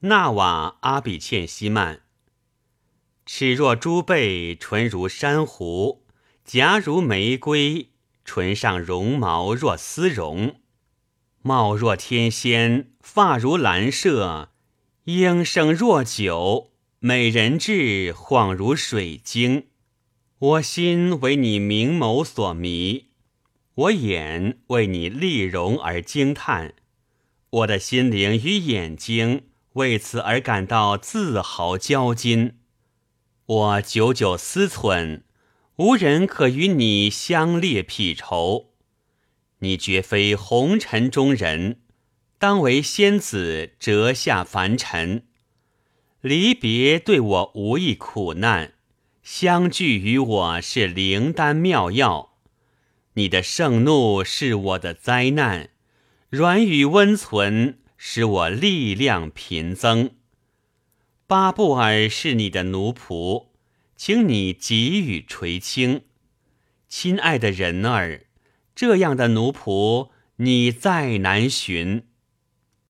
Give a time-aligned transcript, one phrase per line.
[0.00, 2.02] 纳瓦阿比欠西曼。
[3.24, 6.04] 齿若猪背，唇如珊瑚，
[6.44, 7.88] 颊如玫瑰，
[8.24, 10.60] 唇上绒毛若丝绒，
[11.40, 14.48] 貌若天仙，发如兰麝，
[15.04, 19.68] 应声若酒，美人痣恍如水晶。
[20.38, 23.06] 我心为你明眸所迷，
[23.74, 26.74] 我眼为你丽容而惊叹，
[27.48, 29.44] 我的心灵与眼睛
[29.76, 32.52] 为此而感到自豪骄矜。
[33.44, 35.20] 我久久思忖，
[35.76, 38.70] 无人可与你相列匹仇。
[39.58, 41.80] 你绝非红尘中人，
[42.38, 45.26] 当为仙子折下凡尘。
[46.22, 48.72] 离别对我无益苦难，
[49.22, 52.30] 相聚于我是灵丹妙药。
[53.12, 55.68] 你的盛怒是我的灾难，
[56.30, 60.10] 软语温存使我力量频增。
[61.26, 63.46] 巴布尔是你的奴仆，
[63.96, 66.02] 请你给予垂青。
[66.88, 68.26] 亲爱的人儿，
[68.74, 72.04] 这样的奴仆你再难寻。